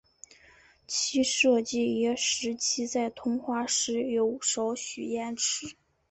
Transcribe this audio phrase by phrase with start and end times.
[0.87, 5.75] 其设计也使其在通话时有少许延迟。